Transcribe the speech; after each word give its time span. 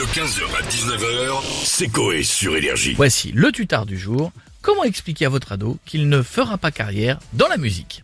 De 0.00 0.04
15h 0.06 0.44
à 0.56 0.62
19h, 0.62 1.42
c'est 1.62 1.88
Coé 1.88 2.22
sur 2.22 2.56
Énergie. 2.56 2.94
Voici 2.94 3.32
le 3.32 3.52
tutard 3.52 3.84
du 3.84 3.98
jour. 3.98 4.32
Comment 4.62 4.84
expliquer 4.84 5.26
à 5.26 5.28
votre 5.28 5.52
ado 5.52 5.76
qu'il 5.84 6.08
ne 6.08 6.22
fera 6.22 6.56
pas 6.56 6.70
carrière 6.70 7.18
dans 7.34 7.48
la 7.48 7.58
musique? 7.58 8.02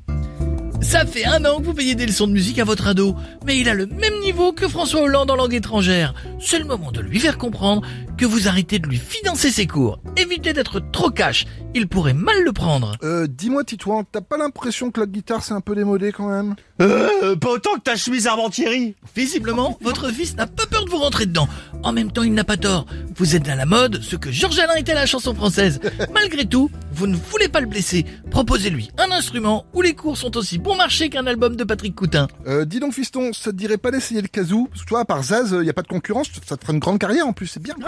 Ça 0.80 1.06
fait 1.06 1.24
un 1.24 1.44
an 1.44 1.58
que 1.58 1.64
vous 1.64 1.74
payez 1.74 1.94
des 1.94 2.06
leçons 2.06 2.26
de 2.26 2.32
musique 2.32 2.58
à 2.58 2.64
votre 2.64 2.86
ado, 2.86 3.14
mais 3.44 3.58
il 3.58 3.68
a 3.68 3.74
le 3.74 3.86
même 3.86 4.18
niveau 4.20 4.52
que 4.52 4.68
François 4.68 5.02
Hollande 5.02 5.30
en 5.30 5.36
langue 5.36 5.54
étrangère. 5.54 6.14
C'est 6.40 6.58
le 6.58 6.64
moment 6.64 6.92
de 6.92 7.00
lui 7.00 7.18
faire 7.18 7.38
comprendre 7.38 7.82
que 8.16 8.24
vous 8.24 8.48
arrêtez 8.48 8.78
de 8.78 8.86
lui 8.86 8.96
financer 8.98 9.50
ses 9.50 9.66
cours. 9.66 9.98
Évitez 10.16 10.52
d'être 10.52 10.80
trop 10.92 11.10
cash, 11.10 11.46
il 11.74 11.88
pourrait 11.88 12.14
mal 12.14 12.42
le 12.42 12.52
prendre. 12.52 12.92
Euh, 13.02 13.26
dis-moi 13.26 13.64
Titouan, 13.64 14.04
t'as 14.10 14.20
pas 14.20 14.36
l'impression 14.36 14.90
que 14.90 15.00
la 15.00 15.06
guitare 15.06 15.44
c'est 15.44 15.54
un 15.54 15.60
peu 15.60 15.74
démodé 15.74 16.12
quand 16.12 16.28
même? 16.28 16.54
Euh, 16.80 17.36
pas 17.36 17.50
autant 17.50 17.74
que 17.74 17.80
ta 17.80 17.96
chemise 17.96 18.26
Armentieri. 18.26 18.94
Visiblement, 19.14 19.78
votre 19.80 20.10
fils 20.10 20.36
n'a 20.36 20.46
pas 20.46 20.66
peur 20.66 20.84
de 20.84 20.90
vous 20.90 20.98
rentrer 20.98 21.26
dedans. 21.26 21.48
En 21.82 21.92
même 21.92 22.12
temps, 22.12 22.22
il 22.22 22.34
n'a 22.34 22.44
pas 22.44 22.56
tort. 22.56 22.86
Vous 23.18 23.34
êtes 23.34 23.48
à 23.48 23.54
la 23.54 23.64
mode, 23.64 24.02
ce 24.02 24.14
que 24.16 24.30
Georges 24.30 24.58
Alain 24.58 24.74
était 24.74 24.92
à 24.92 24.96
la 24.96 25.06
chanson 25.06 25.34
française. 25.34 25.80
Malgré 26.12 26.44
tout, 26.44 26.70
vous 26.92 27.06
ne 27.06 27.16
voulez 27.16 27.48
pas 27.48 27.60
le 27.60 27.66
blesser. 27.66 28.04
Proposez-lui 28.30 28.90
un 28.98 29.10
instrument 29.10 29.64
où 29.72 29.80
les 29.80 29.94
cours 29.94 30.18
sont 30.18 30.36
aussi 30.36 30.58
bon 30.58 30.76
marché 30.76 31.08
qu'un 31.08 31.26
album 31.26 31.56
de 31.56 31.64
Patrick 31.64 31.94
Coutin. 31.94 32.28
euh, 32.46 32.66
Dis 32.66 32.78
donc 32.78 32.92
fiston, 32.92 33.32
ça 33.32 33.52
te 33.52 33.56
dirait 33.56 33.78
pas 33.78 33.90
d'essayer 33.90 34.20
le 34.20 34.28
kazoo? 34.28 34.66
Parce 34.70 34.82
que 34.82 34.88
toi, 34.88 35.00
à 35.00 35.04
part 35.06 35.22
Zaz, 35.22 35.56
il 35.58 35.66
y 35.66 35.70
a 35.70 35.72
pas 35.72 35.82
de 35.82 35.88
concurrence, 35.88 36.28
ça 36.46 36.56
te 36.58 36.62
fera 36.62 36.74
une 36.74 36.78
grande 36.78 36.98
carrière 36.98 37.26
en 37.26 37.32
plus, 37.32 37.46
c'est 37.46 37.62
bien. 37.62 37.74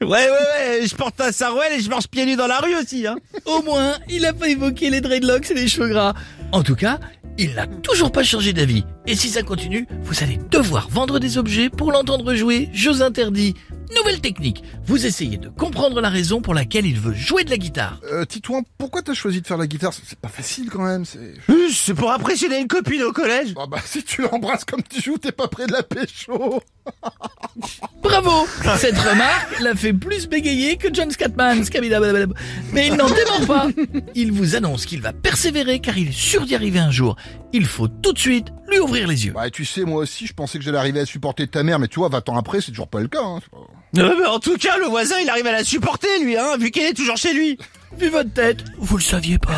Ouais, 0.00 0.08
ouais, 0.08 0.80
ouais, 0.80 0.84
je 0.84 0.96
porte 0.96 1.20
un 1.20 1.30
sarouel 1.30 1.74
et 1.74 1.80
je 1.80 1.88
marche 1.88 2.08
pieds 2.08 2.26
nus 2.26 2.34
dans 2.34 2.48
la 2.48 2.58
rue 2.58 2.74
aussi, 2.74 3.06
hein. 3.06 3.14
Au 3.44 3.62
moins, 3.62 3.92
il 4.10 4.26
a 4.26 4.32
pas 4.32 4.48
évoqué 4.48 4.90
les 4.90 5.00
dreadlocks 5.00 5.52
et 5.52 5.54
les 5.54 5.68
cheveux 5.68 5.86
gras. 5.90 6.14
En 6.50 6.64
tout 6.64 6.74
cas, 6.74 6.98
il 7.38 7.54
n'a 7.54 7.68
toujours 7.68 8.10
pas 8.10 8.24
changé 8.24 8.52
d'avis. 8.52 8.82
Et 9.06 9.14
si 9.14 9.28
ça 9.28 9.44
continue, 9.44 9.86
vous 10.02 10.24
allez 10.24 10.40
devoir 10.50 10.88
vendre 10.88 11.20
des 11.20 11.38
objets 11.38 11.70
pour 11.70 11.92
l'entendre 11.92 12.34
jouer 12.34 12.68
jeux 12.72 13.00
interdits. 13.00 13.54
Nouvelle 13.96 14.20
technique. 14.20 14.62
Vous 14.84 15.06
essayez 15.06 15.36
de 15.36 15.48
comprendre 15.48 16.00
la 16.00 16.08
raison 16.08 16.40
pour 16.40 16.54
laquelle 16.54 16.86
il 16.86 16.98
veut 16.98 17.14
jouer 17.14 17.44
de 17.44 17.50
la 17.50 17.56
guitare. 17.56 18.00
Euh, 18.10 18.24
Titouan, 18.24 18.62
pourquoi 18.78 19.02
t'as 19.02 19.14
choisi 19.14 19.40
de 19.40 19.46
faire 19.46 19.56
la 19.58 19.66
guitare? 19.66 19.92
C'est 19.92 20.18
pas 20.18 20.28
facile 20.28 20.70
quand 20.70 20.82
même, 20.84 21.04
c'est... 21.04 21.18
Euh, 21.50 21.68
C'est 21.70 21.94
pour 21.94 22.12
impressionner 22.12 22.58
une 22.60 22.68
copine 22.68 23.02
au 23.02 23.12
collège. 23.12 23.54
Ah 23.56 23.66
bah 23.66 23.78
si 23.84 24.02
tu 24.02 24.22
l'embrasses 24.22 24.64
comme 24.64 24.82
tu 24.82 25.00
joues, 25.00 25.18
t'es 25.18 25.32
pas 25.32 25.48
près 25.48 25.66
de 25.66 25.72
la 25.72 25.82
pécho 25.82 26.62
Bravo 28.02 28.46
Cette 28.78 28.98
remarque 28.98 29.60
l'a 29.60 29.74
fait 29.74 29.92
plus 29.92 30.26
bégayer 30.28 30.76
que 30.76 30.88
John 30.92 31.10
Scatman. 31.10 31.62
Mais 32.72 32.88
il 32.88 32.94
n'en 32.94 33.08
dément 33.08 33.46
pas. 33.46 33.68
Il 34.14 34.32
vous 34.32 34.56
annonce 34.56 34.86
qu'il 34.86 35.00
va 35.00 35.12
persévérer 35.12 35.80
car 35.80 35.96
il 35.98 36.08
est 36.08 36.12
sûr 36.12 36.44
d'y 36.46 36.54
arriver 36.54 36.78
un 36.78 36.90
jour. 36.90 37.16
Il 37.52 37.66
faut 37.66 37.88
tout 37.88 38.12
de 38.12 38.18
suite 38.18 38.48
ouvrir 38.80 39.06
les 39.06 39.26
yeux. 39.26 39.32
Bah 39.32 39.50
tu 39.50 39.64
sais, 39.64 39.84
moi 39.84 40.02
aussi, 40.02 40.26
je 40.26 40.34
pensais 40.34 40.58
que 40.58 40.64
j'allais 40.64 40.78
arriver 40.78 41.00
à 41.00 41.06
supporter 41.06 41.46
ta 41.46 41.62
mère, 41.62 41.78
mais 41.78 41.88
tu 41.88 41.98
vois, 41.98 42.08
20 42.08 42.28
ans 42.30 42.36
après, 42.36 42.60
c'est 42.60 42.70
toujours 42.70 42.88
pas 42.88 43.00
le 43.00 43.08
cas. 43.08 43.22
Hein. 43.22 43.40
Euh, 43.98 44.14
mais 44.18 44.26
en 44.26 44.38
tout 44.38 44.56
cas, 44.56 44.78
le 44.78 44.86
voisin, 44.86 45.16
il 45.22 45.28
arrive 45.28 45.46
à 45.46 45.52
la 45.52 45.64
supporter, 45.64 46.08
lui, 46.22 46.36
hein, 46.36 46.56
vu 46.58 46.70
qu'elle 46.70 46.86
est 46.86 46.94
toujours 46.94 47.16
chez 47.16 47.32
lui. 47.34 47.58
Vu 47.98 48.08
votre 48.08 48.32
tête, 48.32 48.64
vous 48.78 48.96
le 48.96 49.02
saviez 49.02 49.36
pas. 49.38 49.52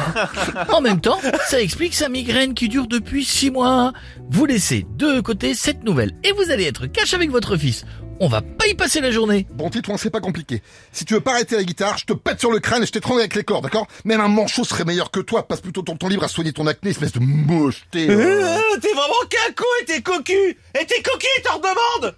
En 0.72 0.80
même 0.80 1.00
temps, 1.00 1.20
ça 1.46 1.60
explique 1.60 1.94
sa 1.94 2.08
migraine 2.08 2.54
qui 2.54 2.68
dure 2.68 2.88
depuis 2.88 3.24
six 3.24 3.52
mois. 3.52 3.92
Vous 4.28 4.44
laissez 4.44 4.84
de 4.96 5.20
côté 5.20 5.54
cette 5.54 5.84
nouvelle 5.84 6.16
et 6.24 6.32
vous 6.32 6.50
allez 6.50 6.64
être 6.64 6.86
cash 6.86 7.14
avec 7.14 7.30
votre 7.30 7.56
fils. 7.56 7.84
On 8.20 8.28
va 8.28 8.42
pas 8.42 8.66
y 8.68 8.74
passer 8.74 9.00
la 9.00 9.10
journée. 9.10 9.46
Bon 9.52 9.68
Titouan, 9.70 9.96
c'est 9.96 10.10
pas 10.10 10.20
compliqué. 10.20 10.62
Si 10.92 11.04
tu 11.04 11.14
veux 11.14 11.20
pas 11.20 11.32
arrêter 11.32 11.56
la 11.56 11.64
guitare, 11.64 11.98
je 11.98 12.04
te 12.04 12.12
pète 12.12 12.38
sur 12.38 12.52
le 12.52 12.60
crâne 12.60 12.82
et 12.82 12.86
je 12.86 12.92
t'étrangle 12.92 13.20
avec 13.20 13.34
les 13.34 13.42
cordes, 13.42 13.64
d'accord? 13.64 13.86
Même 14.04 14.20
un 14.20 14.28
manchot 14.28 14.64
serait 14.64 14.84
meilleur 14.84 15.10
que 15.10 15.20
toi, 15.20 15.46
passe 15.48 15.60
plutôt 15.60 15.82
ton 15.82 15.96
temps 15.96 16.08
libre 16.08 16.22
à 16.24 16.28
soigner 16.28 16.52
ton 16.52 16.66
acné, 16.66 16.90
espèce 16.90 17.12
de 17.12 17.20
mocheté. 17.20 18.08
euh. 18.08 18.56
Euh, 18.56 18.58
t'es 18.80 18.92
vraiment 18.92 19.14
qu'un 19.28 19.52
con 19.56 19.64
et 19.82 19.84
t'es 19.86 20.00
cocu. 20.00 20.32
Et 20.80 20.86
t'es 20.86 21.02
cocu, 21.02 21.26
t'en 21.44 21.56
redemandes. 21.56 22.14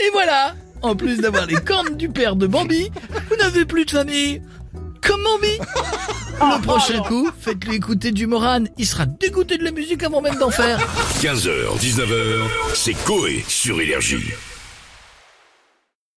Et 0.00 0.10
voilà 0.12 0.54
En 0.82 0.94
plus 0.94 1.18
d'avoir 1.18 1.46
les 1.46 1.54
cornes 1.56 1.96
du 1.96 2.08
père 2.10 2.36
de 2.36 2.46
Bambi, 2.46 2.90
vous 3.30 3.36
n'avez 3.36 3.64
plus 3.64 3.86
de 3.86 3.90
famille. 3.90 4.42
Comme 5.02 5.22
Bambi 5.24 5.58
Le 6.40 6.60
prochain 6.60 7.00
coup, 7.02 7.30
faites-lui 7.40 7.76
écouter 7.76 8.10
du 8.12 8.26
Moran. 8.26 8.64
Il 8.76 8.86
sera 8.86 9.06
dégoûté 9.06 9.56
de 9.56 9.64
la 9.64 9.70
musique 9.70 10.02
avant 10.02 10.20
même 10.20 10.36
d'en 10.36 10.50
faire. 10.50 10.78
15h, 11.22 11.78
19h, 11.80 12.42
c'est 12.74 12.94
Coé 13.04 13.42
sur 13.48 13.80
Énergie. 13.80 14.32